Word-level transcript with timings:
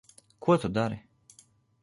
Ko 0.45 0.55
tu 0.63 0.71
dari? 0.79 0.99